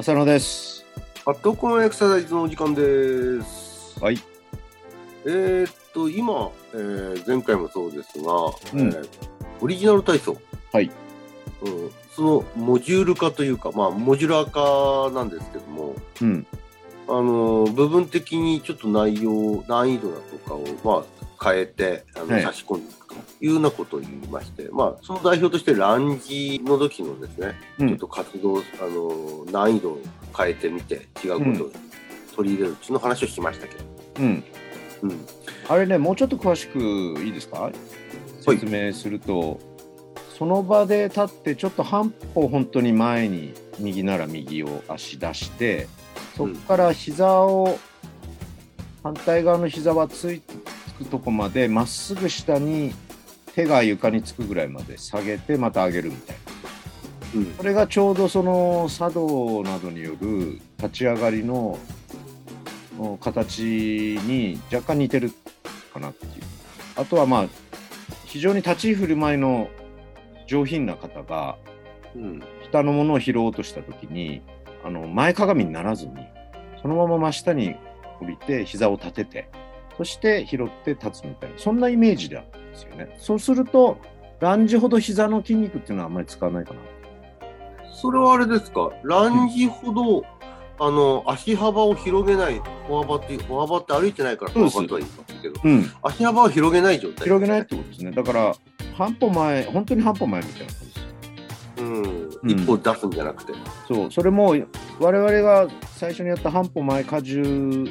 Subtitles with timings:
[0.00, 0.86] 浅野です。
[1.26, 4.02] アットコンエクササイズのお時間です。
[4.02, 4.18] はい。
[5.26, 8.32] えーっと、今、えー前回もそうですが、
[8.72, 9.08] うんえー
[9.60, 10.38] オリジナル体操。
[10.72, 10.90] はい。
[11.60, 16.46] うん、そのモジュール化というか、まあ、モジュラー化なんですけども、うん。
[17.06, 22.90] あの部分的にちょっと内容、難易度だとかを、まあ、変えてあの、はい差し込んで
[23.40, 27.88] いうようなことを言いまして、まあ、その代表としてランジの時のですね、うん。
[27.88, 28.08] ちょっと。
[28.08, 29.98] 活動、あの難易度を
[30.36, 31.70] 変えてみて、違うことを
[32.36, 33.84] 取り入れるっていうの話をしましたけど、
[34.18, 34.44] うん。
[35.02, 35.26] うん、
[35.68, 36.78] あれね、もうちょっと詳しく
[37.24, 37.70] いいですか？
[38.40, 39.58] 説明すると、
[40.36, 45.88] その場で立って、ちょっと半歩本当に前に、右なら右を足出して、
[46.36, 47.78] そこから膝を、
[49.02, 52.92] 反対側の膝はついつくとこまで、まっすぐ下に
[53.54, 57.40] 手が床につくぐらいまで下げて、また上げるみたいな。
[57.40, 61.78] うん、それがちょうどその茶道などによる立ち上がりの
[62.98, 65.32] お形に若干似てる
[65.92, 66.30] かなっていう。
[66.96, 67.48] あとはまあ
[68.24, 69.68] 非常に立ち居振る舞いの
[70.46, 71.56] 上品な方が
[72.14, 74.42] うん、下のものを拾おうとした時に
[74.84, 76.14] あの前かがみにならずに
[76.82, 77.76] そのまま真下に
[78.20, 79.50] 降りて膝を立てて
[79.96, 83.14] そして拾って立つみたいなそんなイメージであったんですよね。
[83.18, 83.98] そうすると
[84.40, 86.80] ランジほど膝の筋肉っていうのはあんまり使わないかな。
[87.92, 90.24] それはあれですか、ランジほど、
[90.78, 98.12] あの足幅を広げない、歩幅って、歩幅って歩いてないから、歩幅とは言いますけど、うん、足幅を広げない状態、広げないってことですね。
[98.12, 98.54] だから、
[98.96, 101.06] 半歩前、本当に半歩前みたいな感じです。
[101.76, 103.52] うん、うん一歩出すんじゃなくて。
[103.86, 104.56] そう、それも
[104.98, 107.84] 我々が最初にやった半歩前荷重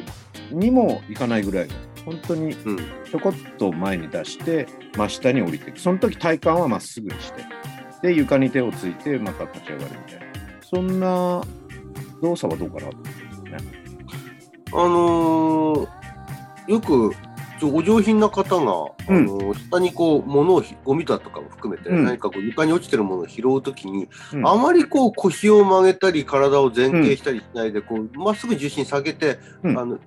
[0.51, 1.73] にもいかないぐらいの、
[2.09, 5.79] 本当にうん、ちょこっと前に出して、真下に降りていく。
[5.79, 7.43] その時体幹はまっすぐにして、
[8.01, 10.25] で、床に手をついて、また立ち上がるみたいな。
[10.63, 11.41] そんな
[12.21, 13.71] 動作はどうかなと思うんですね。
[14.71, 15.87] あのー
[16.67, 17.11] よく
[17.61, 18.65] お上品な方が、うん。
[18.65, 22.05] あのー下にこう物をひゴミだとかも含めて、うん。
[22.05, 24.47] 何かこう床に落ちてるものを拾うときに、うん。
[24.47, 29.77] あまりこう腰を曲げたり体を前傾したりしないで、こうまっすぐ重心下げて、うん。
[29.77, 29.99] あの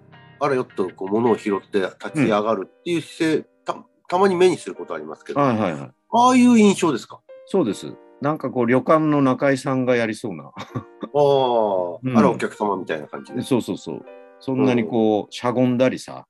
[0.44, 3.76] あらよっとこう物を拾って立ち上がるっていう姿勢、た
[4.08, 5.80] たまに目にすることありますけど、はいはいはい。
[6.10, 7.20] ああいう印象ですか？
[7.46, 7.94] そうです。
[8.20, 10.44] なんかこう、旅館の中井さんがやりそうな。
[10.44, 13.42] ああ、うんあらお客様みたいな感じで。
[13.42, 14.04] そうそうそう。
[14.40, 16.26] そんなにこう、しゃごんだりさ、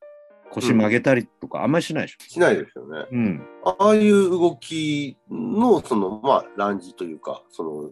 [0.50, 2.23] 腰曲げたりとか、あんまりしないでしょ？
[2.25, 3.06] しないですよね。
[3.11, 3.47] うん。
[3.65, 7.91] ああいう動きの、その、まあ、ランジというか、その、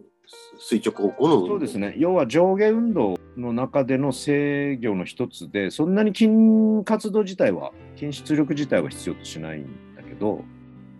[0.59, 1.47] 垂直方向の運動。
[1.47, 1.95] そうですね。
[1.97, 6.29] 要は上下運動の中での制御の一つで、そんなに筋
[6.85, 10.43] 活動自体は、筋出力自体は必要としないんだけど、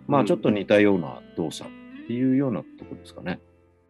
[0.08, 3.40] まうんあちょっと似たような動作っていうようなところですかね。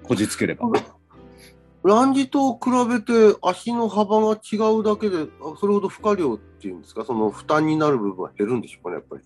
[0.03, 0.69] こじつければ。
[1.83, 9.23] ランジと比べて足の幅が違うだけで、あそれほど負荷量っていうんですか、その負担になる部分は減るんでしょうかね、やっぱり。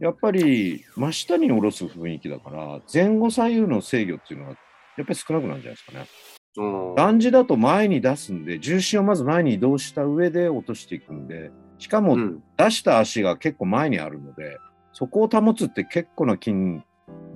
[0.00, 4.56] やっぱり真下に下ろす雰囲気だから、前後左右の制御っていうのは、
[4.96, 6.06] やっぱり少なくなるんじゃないですかね。
[6.56, 14.58] うんランジだと前に出すんで、重心をまず前に移動した上で落としていくんで、しかもうん出した足が結構前にあるので、
[14.92, 16.80] そこを保つって結構な筋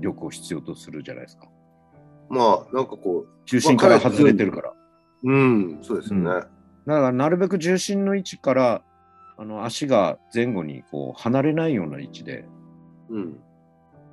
[0.01, 1.49] 力を必要とするじゃないですか。
[2.31, 4.73] まあ、なんかこ重心から外れてるから。
[5.25, 6.31] う、うん、そうですよね。
[6.31, 6.49] だか
[6.87, 8.83] らなるべく重心の位置から
[9.37, 12.45] あの足が前後にこう離れないような位置で、
[13.11, 13.41] うん。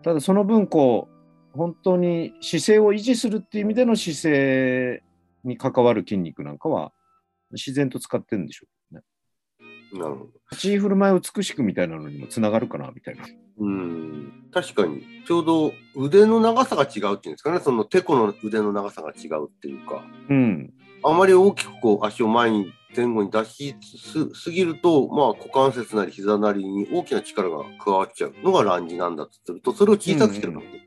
[0.04, 1.15] ただその分こう、
[1.56, 5.04] 本当に姿勢を維持するっていう意味での姿勢
[5.44, 6.92] に関わる筋肉なんかは
[7.52, 9.02] 自然と使ってるんでしょうね。
[9.94, 10.32] なるほど。
[10.52, 13.24] 立ち居振る舞いを美しくみたいなのにもつながるかなみたいな。
[13.58, 14.50] うん。
[14.52, 20.74] 確かに、ちょうど腕の長さが違うっていうんですかね、そのてこの腕の長さが違うっていうか、うん。
[21.04, 30.85] あまり大きくこう足を前に前後に出しすすぎると、まあ、股関節なり膝なりに大きな力が加わっちゃうのがランジなんだとすると、それを小さくしてるわけですかね。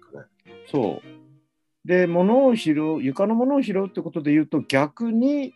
[0.71, 1.89] そう。
[1.89, 5.53] で、物を拾う、床のものを拾うってことで言うと、逆に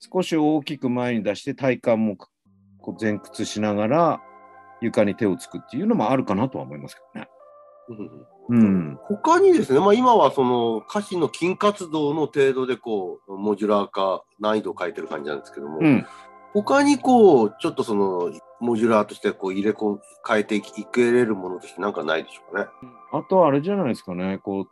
[0.00, 4.20] 少し大きく前に出して体幹もこう前屈しながら
[4.80, 7.28] 床に手をつくっていうのもあるかなとは思いますけどね。
[7.88, 8.98] うんうん。
[9.04, 16.06] 他にですね、まあ、今はその下肢の筋活動の程度でこうモジュラー化難易度を変えてる感じなんですけども、うん。
[16.52, 22.66] 他にこうちょっとそのモジュラーとしてこう入れ込ん変えていきけれるものとしてなんかないでしょうかね。
[23.12, 24.66] あとはあれじゃないですかね、こう、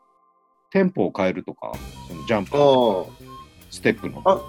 [0.71, 1.73] テンポを変えるとか、
[2.09, 3.27] そのジャンプああ、
[3.71, 4.23] ステップの。
[4.25, 4.41] あ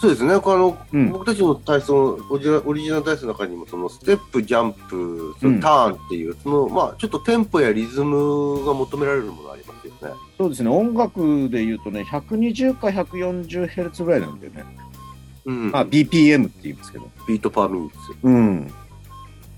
[0.00, 10.16] そうですね、あの、うん僕たちの体操オリジナル、オリジナル体操の中にも、そのステップ、ジャンプ、そのターンっていう、その、まあ、ちょっとテンポやリズムが求められるものありますよね。
[10.38, 14.64] そうですね、音楽で言うとね、120か 140Hz ぐらいなんだよね。
[15.44, 15.70] うん。
[15.70, 17.10] まあ、BPM って言うんですけど。
[17.26, 17.98] beat per minutes。
[18.22, 18.72] うん。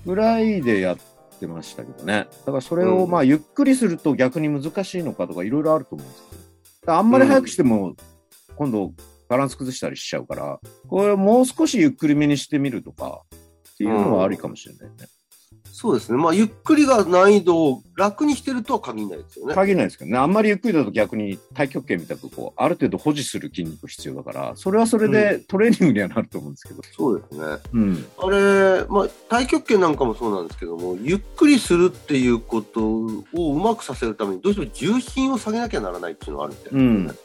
[0.05, 0.97] ぐらいでやっ
[1.39, 2.27] てましたけどね。
[2.45, 6.23] だからそれをうんまあゆっくりすると逆に難しいのかとかいろいろあると思うんです
[6.81, 6.93] けど。
[6.93, 7.95] あんまり早くしても
[8.55, 8.93] 今度
[9.27, 13.21] バランス崩したりしちゃうから、これをもう少しゆっくりめにしてみるとか
[13.73, 15.07] っていうのはありかもしれないね。
[15.77, 16.17] そうですね。
[16.17, 19.53] まあ、ゆっくりが難易度を楽にしてるとは限らないですよね。
[19.53, 20.17] 限らないですけどね。
[20.17, 26.81] あんまりゆっくりだと逆に太極拳みたくこう、ある程度保持する筋肉必要だから、それはそれでトレーニングにはなると思うんですけど。
[26.95, 27.57] そうですね。
[27.73, 28.05] うん。
[28.17, 32.79] あれ、まあ、太極拳なんかもそうなんですけども、ゆっくりするっていうこと
[33.33, 36.83] をうまくさせるために、どうしても重心を下げなきゃならないっていうのがあるんですよね。
[36.85, 37.17] うん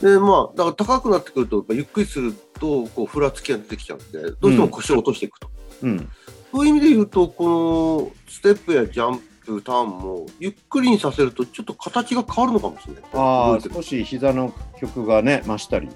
[0.00, 5.50] で、まあ、だから高くなってくると、ゆっくりすると、こう、ふらつきが出てきちゃうんで、どうしても腰を落としていくと。
[5.82, 6.08] うん。
[6.52, 13.02] そういう意味で言うと、このステップやジャンプ、ターンも、ゆっくりにさせると、ちょっと形が変わるのかもしれない。
[13.14, 15.88] ああ、少し膝の曲がね、増したり。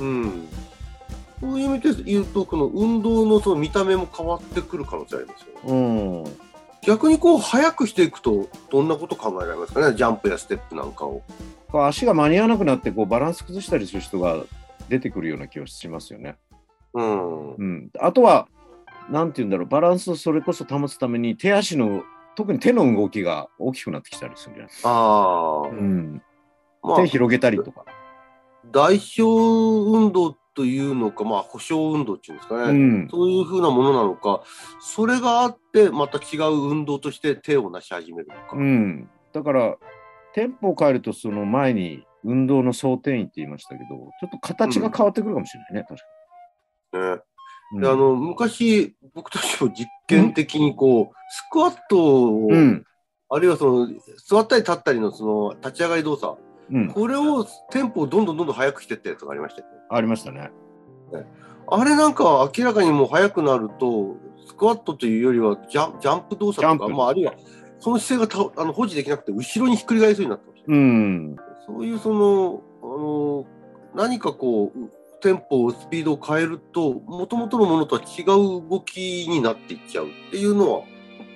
[0.00, 0.48] うん。
[1.40, 6.24] そういう意味で言うと、この運動のその見た目も変わってくる可能性ありますよね。
[6.24, 6.36] うん。
[6.82, 11.22] 逆にこう、速くしていくと、どんなこと考えられますかね、ジャンプやステップなんかを。
[11.66, 14.42] こう足が間に合わなくなってこうバランス崩したりする人が
[14.88, 16.36] 出てくるような気がしますよね。
[16.94, 17.54] うん。
[17.54, 18.48] うん、あとは、
[19.10, 22.02] なんて言うんだろう、バランスをそれこそ保つために手足の、
[22.36, 24.72] 特に手の動きが大きくなってきたりするんじゃない。
[24.84, 26.22] ああ、うん、
[26.82, 27.84] まあ手、広げたりとか。
[28.70, 32.78] 代表運動というのか、まあ、保証運動っていうんですかね。
[32.78, 34.42] うん、そういうふうなものなのか、
[34.80, 38.56] それがあって、また違う運動として手をなし始めるのか。
[38.56, 39.76] うん、だから、
[40.34, 46.00] テンポを変えると、その前に運動の総転移って言いましたけど、ちょっと形が変わってくるかもしれないね、確
[46.92, 47.22] かね
[47.72, 47.80] に。
[47.80, 52.84] であの昔、僕たちも実験的にこう、スクワットを、うん、
[53.28, 53.88] あるいはその
[54.26, 56.34] 座ったり立ったりのその立ち上がり動作、
[56.70, 59.74] うん、これをテンポをどんどんどんどん速くしていったやつがありましたよね。
[59.88, 60.50] ありましたね。
[61.72, 67.34] あれなんか明らかにもう速くなると、スクワットというよりはジャンジャンプ動作とか、まあ、あるいは
[67.78, 70.72] その姿勢がたあの保持できなくて後ろにひっくり返りそうになってました。
[70.72, 71.36] うん、
[71.66, 73.46] そういうその、あの、
[73.94, 78.26] 何かこう、テンポ、スピードを変えると、もともとのものとは違う
[78.68, 80.82] 動きになっていっちゃうっていうのは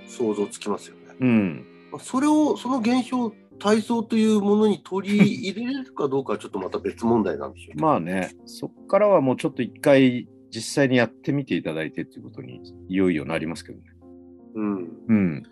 [0.06, 1.02] 想像つきますよね。
[1.20, 7.80] うん、まあそれを、その現象、体操というものに取り入れれるかどうかはちょっとまた別問題なんでしょう。
[7.80, 13.84] まあね、そこからはもうちょっと一回実際にやってみていただいてっていうことにいよいよなりますけどね。
[14.54, 14.88] うん。
[15.08, 15.42] うん。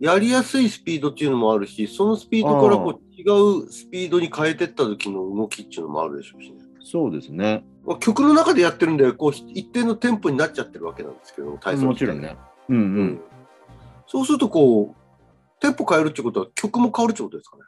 [0.00, 3.22] やりやすいスピードっていうのもあるし、そのスピードからこう違
[3.64, 6.56] うスピードに変えてった時の動きっていうのもあるでしょうしね。
[6.88, 7.64] そうですね。
[7.84, 12.36] まあ、曲の中でやってるんで、こう一定のテンポになっちゃってるわけなんですけど、体操もちろんね。
[12.68, 12.80] うんう。
[12.80, 13.20] うんん。
[14.06, 17.64] そうするとこう、テンポ変えるってことは曲も変わるってことですかね？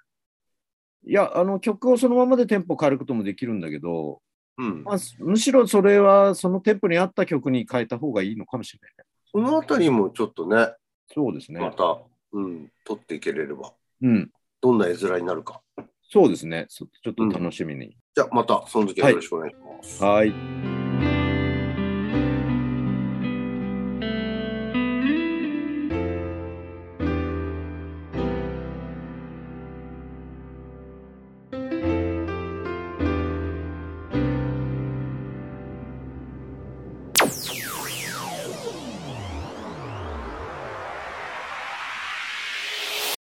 [1.04, 4.20] いや、あの曲をそのままでテンポ変えることもできるんだけど、
[4.56, 4.84] うん。
[4.84, 9.04] まあ、むしろそれはそのテンポに合った曲に変えた方がいいのかもしれないね。
[9.32, 10.68] そのあたりもちょっとね、
[11.12, 11.58] そうですね。
[11.58, 11.98] また、
[12.32, 14.30] うん、取っていけれれば、うん。
[14.60, 15.60] どんな絵面になるか。
[16.10, 16.66] そうですね。
[16.68, 17.96] そちょっと楽しみに。
[18.18, 20.02] じゃあまたその時はよろしくお願いします。
[20.02, 20.77] はい。